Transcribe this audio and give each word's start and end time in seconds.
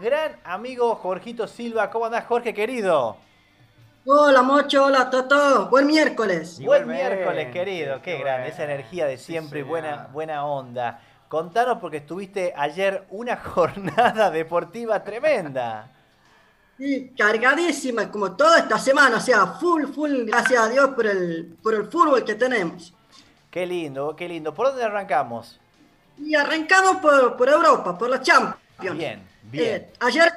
gran 0.00 0.36
amigo 0.44 0.94
Jorgito 0.96 1.46
Silva. 1.46 1.90
¿Cómo 1.90 2.06
andás, 2.06 2.24
Jorge, 2.26 2.52
querido? 2.54 3.16
Hola, 4.04 4.42
Mocho, 4.42 4.84
hola, 4.84 5.10
Toto. 5.10 5.68
Buen 5.68 5.86
miércoles. 5.86 6.60
Buen 6.60 6.86
miércoles, 6.86 7.52
querido. 7.52 8.00
Qué 8.02 8.18
grande, 8.18 8.48
esa 8.48 8.64
energía 8.64 9.06
de 9.06 9.18
siempre 9.18 9.60
y 9.60 9.62
buena, 9.62 10.08
buena 10.12 10.44
onda. 10.44 11.00
Contanos 11.28 11.78
porque 11.78 11.98
estuviste 11.98 12.52
ayer 12.56 13.04
una 13.10 13.36
jornada 13.54 14.30
deportiva 14.30 15.02
tremenda. 15.02 15.90
Sí, 16.78 17.12
cargadísima, 17.16 18.10
como 18.10 18.36
toda 18.36 18.58
esta 18.58 18.78
semana, 18.78 19.16
o 19.16 19.20
sea, 19.20 19.46
full, 19.46 19.86
full, 19.86 20.26
gracias 20.26 20.60
a 20.62 20.68
Dios 20.68 20.90
por 20.90 21.06
el, 21.06 21.56
por 21.62 21.74
el 21.74 21.86
fútbol 21.86 22.22
que 22.22 22.34
tenemos. 22.34 22.92
Qué 23.50 23.66
lindo, 23.66 24.14
qué 24.14 24.28
lindo. 24.28 24.52
¿Por 24.52 24.68
dónde 24.68 24.84
arrancamos? 24.84 25.58
Y 26.18 26.34
arrancamos 26.34 26.96
por, 26.96 27.36
por 27.36 27.48
Europa, 27.48 27.96
por 27.96 28.10
la 28.10 28.20
Champions. 28.20 28.96
Bien, 28.96 29.22
Eh, 29.52 29.92
ayer, 30.00 30.32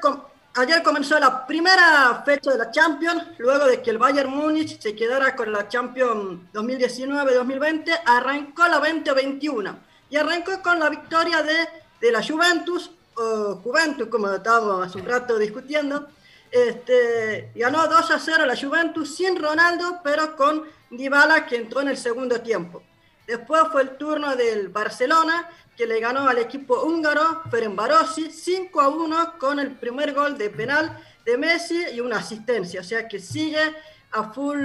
ayer 0.55 0.83
comenzó 0.83 1.19
la 1.19 1.45
primera 1.45 2.21
fecha 2.25 2.51
de 2.51 2.57
la 2.57 2.71
Champions, 2.71 3.23
luego 3.37 3.65
de 3.65 3.81
que 3.81 3.89
el 3.89 3.97
Bayern 3.97 4.29
Múnich 4.29 4.79
se 4.79 4.95
quedara 4.95 5.35
con 5.35 5.51
la 5.51 5.67
Champions 5.67 6.41
2019-2020, 6.53 8.01
arrancó 8.05 8.67
la 8.67 8.79
2021 8.79 9.79
y 10.09 10.17
arrancó 10.17 10.61
con 10.61 10.79
la 10.79 10.89
victoria 10.89 11.41
de, 11.41 11.67
de 12.01 12.11
la 12.11 12.23
Juventus, 12.23 12.91
o 13.15 13.55
Juventus, 13.55 14.07
como 14.07 14.29
estábamos 14.29 14.85
hace 14.85 14.99
un 14.99 15.05
rato 15.05 15.37
discutiendo, 15.37 16.07
este, 16.51 17.51
ganó 17.55 17.87
2 17.87 18.11
a 18.11 18.19
0 18.19 18.45
la 18.45 18.55
Juventus 18.55 19.15
sin 19.15 19.35
Ronaldo, 19.41 19.99
pero 20.03 20.35
con 20.35 20.63
Dybala 20.89 21.45
que 21.45 21.57
entró 21.57 21.81
en 21.81 21.89
el 21.89 21.97
segundo 21.97 22.41
tiempo. 22.41 22.81
Después 23.29 23.61
fue 23.71 23.83
el 23.83 23.89
turno 23.95 24.35
del 24.35 24.69
Barcelona, 24.69 25.47
que 25.77 25.85
le 25.85 25.99
ganó 25.99 26.27
al 26.27 26.39
equipo 26.39 26.81
húngaro 26.81 27.43
Ferencvárosi 27.51 28.31
5 28.31 28.81
a 28.81 28.87
1 28.89 29.37
con 29.37 29.59
el 29.59 29.75
primer 29.75 30.15
gol 30.15 30.35
de 30.35 30.49
penal 30.49 30.97
de 31.23 31.37
Messi 31.37 31.79
y 31.93 31.99
una 31.99 32.17
asistencia. 32.17 32.81
O 32.81 32.83
sea 32.83 33.07
que 33.07 33.19
sigue 33.19 33.75
a 34.13 34.33
full 34.33 34.59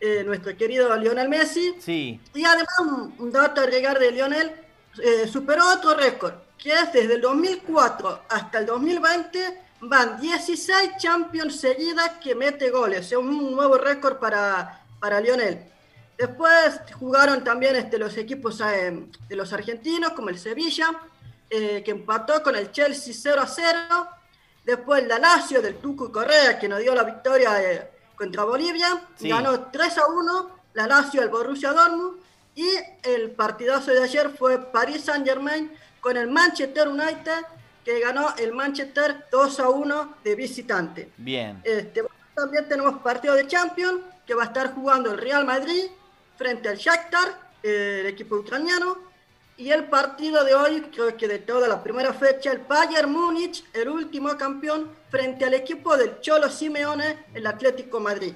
eh, 0.00 0.24
nuestro 0.24 0.56
querido 0.56 0.96
Lionel 0.96 1.28
Messi. 1.28 1.74
Sí. 1.80 2.18
Y 2.32 2.44
además, 2.46 2.78
un 3.18 3.30
dato 3.30 3.60
a 3.60 3.64
agregar 3.64 3.98
de 3.98 4.10
Lionel, 4.10 4.52
eh, 4.98 5.28
superó 5.30 5.70
otro 5.70 5.94
récord, 5.94 6.32
que 6.56 6.72
es 6.72 6.94
desde 6.94 7.16
el 7.16 7.20
2004 7.20 8.22
hasta 8.30 8.58
el 8.58 8.64
2020 8.64 9.60
van 9.82 10.18
16 10.18 10.92
Champions 10.96 11.60
seguidas 11.60 12.12
que 12.22 12.34
mete 12.34 12.70
goles, 12.70 13.06
sea, 13.06 13.18
un 13.18 13.52
nuevo 13.52 13.76
récord 13.76 14.16
para, 14.16 14.80
para 14.98 15.20
Lionel. 15.20 15.72
Después 16.22 16.78
jugaron 17.00 17.42
también 17.42 17.74
este, 17.74 17.98
los 17.98 18.16
equipos 18.16 18.60
eh, 18.60 19.08
de 19.28 19.34
los 19.34 19.52
argentinos, 19.52 20.12
como 20.12 20.28
el 20.28 20.38
Sevilla, 20.38 20.86
eh, 21.50 21.82
que 21.84 21.90
empató 21.90 22.44
con 22.44 22.54
el 22.54 22.70
Chelsea 22.70 23.12
0 23.12 23.40
a 23.40 23.46
0. 23.48 24.08
Después 24.64 25.04
la 25.08 25.18
Lazio 25.18 25.60
del 25.60 25.78
Tucu 25.78 26.12
Correa, 26.12 26.60
que 26.60 26.68
nos 26.68 26.78
dio 26.78 26.94
la 26.94 27.02
victoria 27.02 27.60
eh, 27.60 27.90
contra 28.14 28.44
Bolivia, 28.44 29.02
ganó 29.18 29.62
3 29.62 29.98
a 29.98 30.06
1. 30.06 30.50
La 30.74 30.86
Lazio 30.86 31.22
al 31.22 31.28
Borussia 31.28 31.72
Dortmund. 31.72 32.20
Y 32.54 32.68
el 33.02 33.32
partidazo 33.32 33.90
de 33.90 34.04
ayer 34.04 34.30
fue 34.30 34.60
Paris 34.60 35.02
Saint 35.02 35.26
Germain 35.26 35.72
con 36.00 36.16
el 36.16 36.30
Manchester 36.30 36.86
United, 36.86 37.46
que 37.84 37.98
ganó 37.98 38.32
el 38.38 38.52
Manchester 38.52 39.26
2 39.32 39.58
a 39.58 39.70
1 39.70 40.14
de 40.22 40.36
visitante. 40.36 41.10
Bien. 41.16 41.60
Este, 41.64 42.04
también 42.36 42.68
tenemos 42.68 43.02
partido 43.02 43.34
de 43.34 43.48
Champions, 43.48 44.02
que 44.24 44.34
va 44.34 44.44
a 44.44 44.46
estar 44.46 44.72
jugando 44.72 45.10
el 45.10 45.18
Real 45.18 45.44
Madrid 45.44 45.90
frente 46.42 46.68
al 46.68 46.76
Shakhtar, 46.76 47.28
el 47.62 48.06
equipo 48.06 48.36
ucraniano. 48.36 48.96
Y 49.56 49.70
el 49.70 49.84
partido 49.84 50.42
de 50.42 50.54
hoy, 50.54 50.80
creo 50.92 51.16
que 51.16 51.28
de 51.28 51.38
toda 51.38 51.68
la 51.68 51.82
primera 51.84 52.12
fecha, 52.12 52.50
el 52.50 52.58
Bayern 52.58 53.12
Múnich, 53.12 53.64
el 53.72 53.88
último 53.88 54.36
campeón, 54.36 54.90
frente 55.08 55.44
al 55.44 55.54
equipo 55.54 55.96
del 55.96 56.18
Cholo 56.20 56.48
Simeone, 56.48 57.26
el 57.32 57.46
Atlético 57.46 58.00
Madrid. 58.00 58.34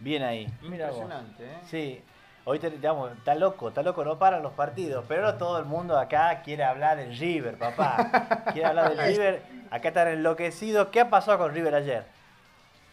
Bien 0.00 0.22
ahí. 0.24 0.52
Impresionante, 0.62 1.44
¿eh? 1.44 1.58
Sí. 1.70 2.02
Hoy 2.44 2.58
te, 2.58 2.70
digamos, 2.70 3.12
está 3.12 3.36
loco, 3.36 3.68
está 3.68 3.84
loco, 3.84 4.04
no 4.04 4.18
paran 4.18 4.42
los 4.42 4.52
partidos, 4.54 5.04
pero 5.06 5.34
todo 5.36 5.60
el 5.60 5.64
mundo 5.64 5.96
acá 5.96 6.42
quiere 6.42 6.64
hablar 6.64 6.96
del 6.96 7.16
River, 7.16 7.56
papá. 7.56 8.42
Quiere 8.52 8.66
hablar 8.66 8.96
del 8.96 9.06
River, 9.06 9.42
acá 9.70 9.88
están 9.88 10.08
enloquecidos. 10.08 10.88
¿Qué 10.88 10.98
ha 10.98 11.08
pasado 11.08 11.38
con 11.38 11.54
River 11.54 11.76
ayer? 11.76 12.04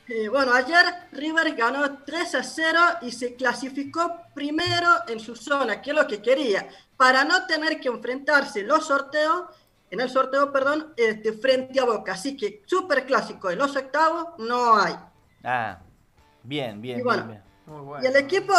Eh, 0.10 0.28
bueno, 0.28 0.52
ayer 0.54 0.84
River 1.12 1.54
ganó 1.54 2.00
3 2.04 2.36
a 2.36 2.44
0 2.44 2.80
y 3.04 3.12
se 3.12 3.36
clasificó 3.36 4.24
primero 4.34 4.88
en 5.08 5.20
su 5.20 5.36
zona, 5.36 5.84
que 5.84 5.92
es 5.92 5.96
lo 5.96 6.08
que 6.08 6.20
quería, 6.20 6.68
para 6.98 7.24
no 7.24 7.46
tener 7.46 7.80
que 7.80 7.90
enfrentarse 7.90 8.64
los 8.64 8.88
sorteos, 8.88 9.44
en 9.92 10.00
el 10.00 10.10
sorteo, 10.10 10.52
perdón, 10.52 10.94
este, 10.98 11.34
frente 11.34 11.80
a 11.80 11.86
Boca. 11.86 12.14
Así 12.14 12.36
que 12.36 12.64
súper 12.66 13.06
clásico, 13.06 13.52
en 13.52 13.60
los 13.60 13.76
octavos 13.76 14.28
no 14.40 14.76
hay. 14.76 14.96
Ah, 15.44 15.80
bien, 16.44 16.82
bien, 16.82 17.00
Y 17.00 17.04
bueno, 17.04 17.26
bien, 17.28 17.42
bien. 17.42 17.44
Muy 17.68 17.86
bueno. 17.86 18.04
Y 18.04 18.08
el 18.08 18.16
equipo 18.16 18.54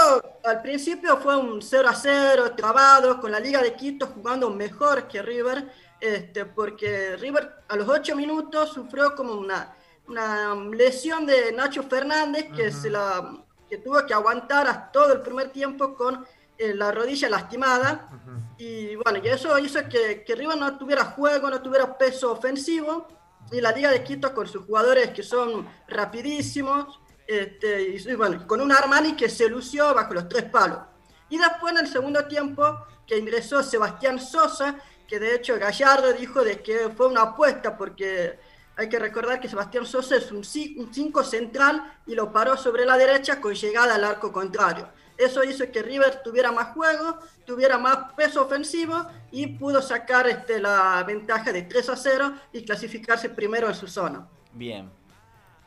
al 0.44 0.62
principio 0.62 1.16
fue 1.16 1.36
un 1.36 1.60
0 1.60 1.88
a 1.88 1.94
0, 1.94 2.52
trabado, 2.56 3.20
con 3.20 3.32
la 3.32 3.40
Liga 3.40 3.60
de 3.60 3.74
Quito 3.74 4.06
jugando 4.06 4.50
mejor 4.50 5.08
que 5.08 5.20
River, 5.20 5.68
este, 6.00 6.44
porque 6.44 7.16
River 7.16 7.64
a 7.68 7.74
los 7.74 7.88
8 7.88 8.14
minutos 8.14 8.72
sufrió 8.72 9.16
como 9.16 9.34
una, 9.34 9.74
una 10.10 10.54
lesión 10.54 11.24
de 11.24 11.52
Nacho 11.52 11.84
Fernández 11.84 12.48
que, 12.54 12.72
se 12.72 12.90
la, 12.90 13.44
que 13.68 13.78
tuvo 13.78 14.04
que 14.04 14.12
aguantar 14.12 14.66
hasta 14.66 14.90
todo 14.90 15.12
el 15.12 15.20
primer 15.22 15.50
tiempo 15.50 15.94
con 15.94 16.26
eh, 16.58 16.74
la 16.74 16.90
rodilla 16.90 17.28
lastimada. 17.28 18.10
Y 18.58 18.96
bueno, 18.96 19.20
y 19.22 19.28
eso 19.28 19.56
hizo 19.58 19.80
que, 19.88 20.24
que 20.24 20.34
River 20.34 20.58
no 20.58 20.76
tuviera 20.76 21.04
juego, 21.04 21.48
no 21.48 21.62
tuviera 21.62 21.96
peso 21.96 22.32
ofensivo. 22.32 23.06
Y 23.52 23.60
la 23.60 23.72
Liga 23.72 23.90
de 23.90 24.04
Quito 24.04 24.34
con 24.34 24.46
sus 24.46 24.66
jugadores 24.66 25.10
que 25.10 25.22
son 25.22 25.66
rapidísimos, 25.88 27.00
este, 27.26 27.82
y, 27.82 27.96
y 27.96 28.14
bueno, 28.14 28.46
con 28.46 28.60
un 28.60 28.72
Armani 28.72 29.14
que 29.16 29.28
se 29.28 29.48
lució 29.48 29.94
bajo 29.94 30.12
los 30.14 30.28
tres 30.28 30.44
palos. 30.44 30.80
Y 31.28 31.38
después 31.38 31.72
en 31.72 31.78
el 31.78 31.88
segundo 31.88 32.24
tiempo 32.26 32.84
que 33.06 33.16
ingresó 33.16 33.62
Sebastián 33.62 34.18
Sosa, 34.18 34.76
que 35.06 35.20
de 35.20 35.36
hecho 35.36 35.58
Gallardo 35.58 36.12
dijo 36.12 36.42
de 36.42 36.60
que 36.60 36.90
fue 36.96 37.06
una 37.06 37.22
apuesta 37.22 37.76
porque 37.76 38.38
hay 38.80 38.88
que 38.88 38.98
recordar 38.98 39.38
que 39.40 39.46
Sebastián 39.46 39.84
Sosa 39.84 40.16
es 40.16 40.32
un 40.32 40.42
5 40.42 41.22
central 41.22 41.98
y 42.06 42.14
lo 42.14 42.32
paró 42.32 42.56
sobre 42.56 42.86
la 42.86 42.96
derecha 42.96 43.38
con 43.38 43.52
llegada 43.52 43.94
al 43.94 44.04
arco 44.04 44.32
contrario. 44.32 44.88
Eso 45.18 45.44
hizo 45.44 45.70
que 45.70 45.82
River 45.82 46.22
tuviera 46.24 46.50
más 46.50 46.68
juego, 46.68 47.18
tuviera 47.44 47.76
más 47.76 48.10
peso 48.14 48.42
ofensivo 48.42 49.04
y 49.30 49.48
pudo 49.48 49.82
sacar 49.82 50.26
este, 50.28 50.58
la 50.58 51.04
ventaja 51.06 51.52
de 51.52 51.60
3 51.60 51.90
a 51.90 51.96
0 51.96 52.32
y 52.54 52.64
clasificarse 52.64 53.28
primero 53.28 53.68
en 53.68 53.74
su 53.74 53.86
zona. 53.86 54.26
Bien, 54.54 54.90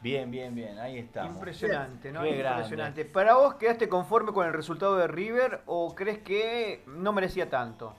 bien, 0.02 0.32
bien, 0.32 0.56
bien, 0.56 0.80
ahí 0.80 0.98
estamos. 0.98 1.36
Impresionante, 1.36 2.12
¿no? 2.12 2.24
Qué 2.24 2.36
grande. 2.36 2.64
Impresionante. 2.64 3.06
¿Para 3.06 3.36
vos 3.36 3.54
quedaste 3.56 3.88
conforme 3.88 4.34
con 4.34 4.48
el 4.48 4.54
resultado 4.54 4.96
de 4.96 5.06
River 5.06 5.62
o 5.68 5.94
crees 5.94 6.18
que 6.18 6.82
no 6.88 7.14
merecía 7.14 7.48
tanto? 7.48 7.96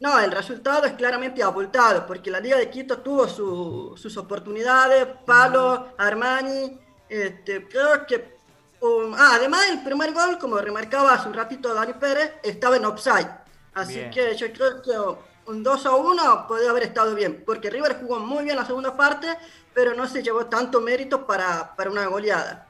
No, 0.00 0.18
el 0.20 0.30
resultado 0.30 0.84
es 0.86 0.92
claramente 0.92 1.42
abultado, 1.42 2.06
porque 2.06 2.30
la 2.30 2.38
Liga 2.40 2.56
de 2.56 2.70
Quito 2.70 2.98
tuvo 2.98 3.26
su- 3.26 3.94
sus 3.96 4.16
oportunidades, 4.16 5.06
Palo, 5.26 5.88
Armani, 5.98 6.78
este, 7.08 7.66
creo 7.66 8.06
que... 8.06 8.38
um, 8.80 9.12
ah, 9.14 9.32
además 9.34 9.68
el 9.70 9.82
primer 9.82 10.12
gol, 10.12 10.38
como 10.38 10.56
remarcaba 10.58 11.14
hace 11.14 11.26
un 11.28 11.34
ratito 11.34 11.74
Dani 11.74 11.94
Pérez, 11.94 12.34
estaba 12.44 12.76
en 12.76 12.84
offside. 12.84 13.28
Así 13.74 13.94
Bien. 13.94 14.10
que 14.10 14.36
yo 14.36 14.52
creo 14.52 14.82
que 14.82 15.50
un 15.50 15.62
2 15.64 15.86
a 15.86 15.94
1 15.96 16.46
podría 16.46 16.70
haber 16.70 16.84
estado 16.84 17.14
bien, 17.14 17.42
porque 17.44 17.68
River 17.70 17.98
jugó 18.00 18.20
muy 18.20 18.44
bien 18.44 18.56
la 18.56 18.64
segunda 18.66 18.96
parte, 18.96 19.26
pero 19.74 19.94
no 19.94 20.06
se 20.06 20.22
llevó 20.22 20.46
tanto 20.46 20.80
mérito 20.80 21.26
para, 21.26 21.74
para 21.74 21.90
una 21.90 22.06
goleada. 22.06 22.66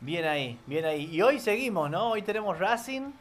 Bien 0.00 0.24
ahí, 0.24 0.58
bien 0.66 0.84
ahí. 0.86 1.04
Y 1.12 1.20
hoy 1.20 1.38
seguimos, 1.38 1.90
¿no? 1.90 2.10
Hoy 2.12 2.22
tenemos 2.22 2.58
Racing. 2.58 3.12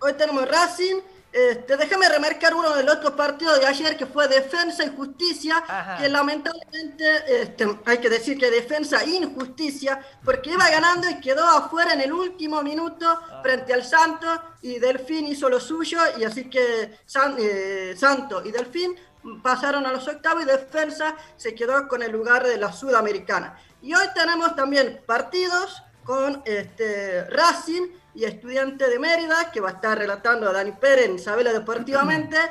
Hoy 0.00 0.12
tenemos 0.14 0.46
Racing. 0.48 0.96
Este, 1.32 1.76
déjame 1.76 2.08
remarcar 2.08 2.54
uno 2.56 2.74
del 2.74 2.88
otro 2.88 3.14
partido 3.14 3.56
de 3.56 3.64
ayer 3.64 3.96
que 3.96 4.04
fue 4.06 4.26
Defensa 4.26 4.82
y 4.82 4.88
Justicia, 4.96 5.62
Ajá. 5.68 5.98
que 5.98 6.08
lamentablemente 6.08 7.42
este, 7.42 7.68
hay 7.86 7.98
que 7.98 8.10
decir 8.10 8.36
que 8.36 8.50
Defensa 8.50 9.04
Injusticia, 9.04 10.00
porque 10.24 10.50
iba 10.50 10.68
ganando 10.68 11.08
y 11.08 11.20
quedó 11.20 11.46
afuera 11.46 11.92
en 11.92 12.00
el 12.00 12.12
último 12.12 12.62
minuto 12.64 13.06
Ah. 13.08 13.40
frente 13.44 13.72
al 13.72 13.84
Santos 13.84 14.40
y 14.62 14.80
Delfín 14.80 15.26
hizo 15.28 15.48
lo 15.48 15.60
suyo 15.60 16.00
y 16.18 16.24
así 16.24 16.50
que 16.50 16.98
San- 17.06 17.36
eh, 17.38 17.94
Santos 17.96 18.44
y 18.44 18.50
Delfín 18.50 18.96
pasaron 19.42 19.86
a 19.86 19.92
los 19.92 20.08
octavos 20.08 20.42
y 20.42 20.46
Defensa 20.46 21.14
se 21.36 21.54
quedó 21.54 21.86
con 21.86 22.02
el 22.02 22.10
lugar 22.10 22.44
de 22.44 22.56
la 22.56 22.72
Sudamericana. 22.72 23.56
Y 23.82 23.94
hoy 23.94 24.06
tenemos 24.14 24.56
también 24.56 25.00
partidos 25.06 25.82
con 26.02 26.42
este, 26.44 27.24
Racing 27.26 27.86
y 28.14 28.24
Estudiante 28.24 28.88
de 28.88 28.98
Mérida, 28.98 29.50
que 29.50 29.60
va 29.60 29.70
a 29.70 29.72
estar 29.72 29.96
relatando 29.96 30.48
a 30.48 30.52
Dani 30.52 30.72
Pérez 30.72 31.06
en 31.06 31.16
Isabela 31.16 31.52
Deportivamente. 31.52 32.36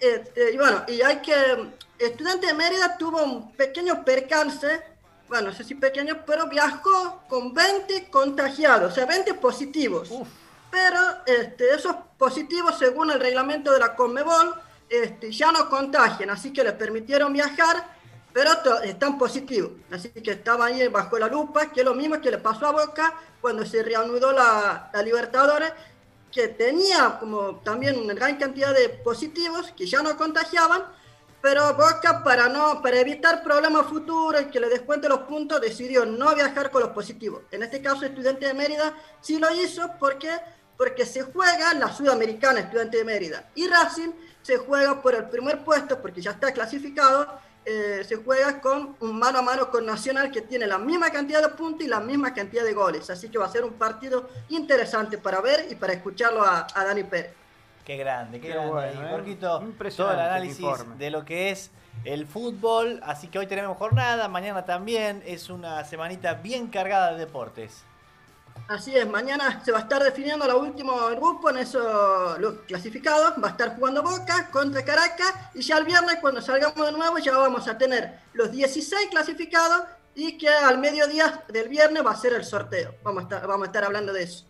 Este, 0.00 0.54
y 0.54 0.56
bueno, 0.56 0.82
y 0.88 1.02
hay 1.02 1.18
que. 1.18 1.34
Estudiante 1.98 2.46
de 2.46 2.54
Mérida 2.54 2.96
tuvo 2.96 3.22
un 3.22 3.52
pequeño 3.52 4.02
percance, 4.02 4.82
bueno, 5.28 5.48
no 5.48 5.54
sé 5.54 5.62
si 5.62 5.74
pequeño, 5.74 6.24
pero 6.26 6.48
viajó 6.48 7.22
con 7.28 7.52
20 7.52 8.08
contagiados, 8.08 8.92
o 8.92 8.94
sea, 8.94 9.04
20 9.04 9.34
positivos. 9.34 10.10
Pero 10.70 10.98
este, 11.26 11.74
esos 11.74 11.94
positivos, 12.16 12.78
según 12.78 13.10
el 13.10 13.20
reglamento 13.20 13.70
de 13.72 13.80
la 13.80 13.94
Conmebol, 13.94 14.54
este, 14.88 15.30
ya 15.30 15.52
no 15.52 15.68
contagian, 15.68 16.30
así 16.30 16.50
que 16.50 16.64
les 16.64 16.72
permitieron 16.72 17.32
viajar, 17.34 17.99
pero 18.32 18.50
están 18.82 19.18
positivos. 19.18 19.72
Así 19.90 20.10
que 20.10 20.32
estaban 20.32 20.72
ahí 20.72 20.88
bajo 20.88 21.18
la 21.18 21.28
lupa, 21.28 21.70
que 21.70 21.80
es 21.80 21.86
lo 21.86 21.94
mismo 21.94 22.20
que 22.20 22.30
le 22.30 22.38
pasó 22.38 22.66
a 22.66 22.72
Boca 22.72 23.14
cuando 23.40 23.64
se 23.64 23.82
reanudó 23.82 24.32
la, 24.32 24.90
la 24.92 25.02
Libertadores, 25.02 25.72
que 26.30 26.48
tenía 26.48 27.16
como 27.18 27.56
también 27.56 27.98
una 27.98 28.14
gran 28.14 28.36
cantidad 28.36 28.74
de 28.74 28.88
positivos 28.88 29.72
que 29.76 29.86
ya 29.86 30.02
no 30.02 30.16
contagiaban, 30.16 30.82
pero 31.42 31.74
Boca 31.74 32.22
para 32.22 32.48
no 32.48 32.82
para 32.82 33.00
evitar 33.00 33.42
problemas 33.42 33.86
futuros 33.86 34.42
que 34.52 34.60
le 34.60 34.68
descuente 34.68 35.08
los 35.08 35.20
puntos 35.20 35.60
decidió 35.60 36.04
no 36.04 36.34
viajar 36.34 36.70
con 36.70 36.82
los 36.82 36.90
positivos. 36.90 37.42
En 37.50 37.62
este 37.62 37.80
caso, 37.80 38.04
Estudiante 38.04 38.46
de 38.46 38.54
Mérida 38.54 38.94
sí 39.20 39.38
lo 39.38 39.52
hizo 39.54 39.90
porque 39.98 40.30
porque 40.76 41.04
se 41.04 41.22
juega 41.22 41.74
la 41.74 41.92
Sudamericana 41.92 42.60
Estudiante 42.60 42.96
de 42.98 43.04
Mérida 43.04 43.50
y 43.54 43.68
Racing 43.68 44.12
se 44.40 44.56
juega 44.56 45.02
por 45.02 45.14
el 45.14 45.28
primer 45.28 45.62
puesto 45.62 46.00
porque 46.00 46.22
ya 46.22 46.30
está 46.30 46.52
clasificado. 46.52 47.38
Eh, 47.64 48.02
se 48.04 48.16
juega 48.16 48.60
con 48.60 48.96
un 49.00 49.18
mano 49.18 49.40
a 49.40 49.42
mano 49.42 49.70
con 49.70 49.84
Nacional 49.84 50.30
que 50.30 50.40
tiene 50.40 50.66
la 50.66 50.78
misma 50.78 51.10
cantidad 51.10 51.42
de 51.42 51.50
puntos 51.50 51.86
y 51.86 51.88
la 51.88 52.00
misma 52.00 52.32
cantidad 52.32 52.64
de 52.64 52.72
goles. 52.72 53.10
Así 53.10 53.28
que 53.28 53.38
va 53.38 53.46
a 53.46 53.50
ser 53.50 53.64
un 53.64 53.74
partido 53.74 54.28
interesante 54.48 55.18
para 55.18 55.40
ver 55.40 55.66
y 55.70 55.74
para 55.74 55.92
escucharlo 55.92 56.42
a, 56.42 56.66
Dani 56.74 57.04
Pérez. 57.04 57.34
Qué 57.84 57.96
grande, 57.96 58.40
qué, 58.40 58.48
grande. 58.48 58.70
Bueno, 58.70 59.26
¿eh? 59.26 59.90
todo 59.96 60.12
el 60.12 60.20
análisis 60.20 60.66
de 60.96 61.10
lo 61.10 61.24
que 61.24 61.50
es 61.50 61.70
el 62.04 62.26
fútbol. 62.26 63.00
Así 63.02 63.28
que 63.28 63.38
hoy 63.38 63.46
tenemos 63.46 63.76
jornada, 63.76 64.28
mañana 64.28 64.64
también. 64.64 65.22
Es 65.26 65.50
una 65.50 65.84
semanita 65.84 66.34
bien 66.34 66.68
cargada 66.68 67.12
de 67.12 67.18
deportes. 67.18 67.84
Así 68.68 68.96
es, 68.96 69.06
mañana 69.08 69.62
se 69.64 69.72
va 69.72 69.78
a 69.78 69.82
estar 69.82 70.02
definiendo 70.02 70.44
el 70.44 70.54
último 70.54 70.94
grupo 71.16 71.50
en 71.50 71.58
eso, 71.58 72.38
los 72.38 72.60
clasificados. 72.60 73.34
Va 73.42 73.48
a 73.48 73.50
estar 73.50 73.76
jugando 73.76 74.02
Boca 74.02 74.48
contra 74.50 74.84
Caracas 74.84 75.34
y 75.54 75.62
ya 75.62 75.78
el 75.78 75.84
viernes 75.84 76.16
cuando 76.20 76.40
salgamos 76.40 76.86
de 76.86 76.92
nuevo 76.92 77.18
ya 77.18 77.36
vamos 77.36 77.66
a 77.66 77.76
tener 77.76 78.20
los 78.32 78.52
16 78.52 79.08
clasificados 79.10 79.82
y 80.14 80.38
que 80.38 80.48
al 80.48 80.78
mediodía 80.78 81.42
del 81.48 81.68
viernes 81.68 82.04
va 82.04 82.12
a 82.12 82.16
ser 82.16 82.34
el 82.34 82.44
sorteo. 82.44 82.94
Vamos 83.02 83.22
a 83.22 83.22
estar, 83.24 83.46
vamos 83.46 83.62
a 83.64 83.66
estar 83.66 83.84
hablando 83.84 84.12
de 84.12 84.22
eso. 84.22 84.44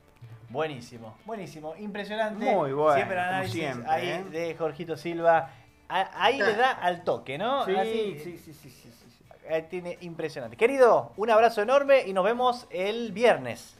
Buenísimo, 0.50 1.16
buenísimo, 1.24 1.76
impresionante. 1.76 2.44
Muy 2.44 2.72
bueno. 2.72 2.96
Siempre 2.96 3.20
análisis 3.20 3.64
ahí 3.86 4.08
¿eh? 4.08 4.24
de 4.30 4.54
Jorgito 4.56 4.96
Silva. 4.96 5.50
Ahí 5.88 6.38
le 6.38 6.54
da 6.54 6.72
al 6.72 7.04
toque, 7.04 7.38
¿no? 7.38 7.64
Sí, 7.64 7.74
sí, 8.22 8.38
sí, 8.38 8.52
sí, 8.52 8.70
sí, 8.70 9.62
Tiene 9.68 9.98
impresionante. 10.02 10.56
Querido, 10.56 11.12
un 11.16 11.30
abrazo 11.30 11.62
enorme 11.62 12.02
y 12.06 12.12
nos 12.12 12.24
vemos 12.24 12.66
el 12.70 13.12
viernes. 13.12 13.76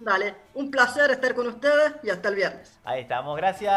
Dale, 0.00 0.34
un 0.54 0.70
placer 0.70 1.10
estar 1.10 1.34
con 1.34 1.46
ustedes 1.46 1.92
y 2.02 2.08
hasta 2.08 2.30
el 2.30 2.34
viernes. 2.34 2.78
Ahí 2.84 3.02
estamos, 3.02 3.36
gracias. 3.36 3.74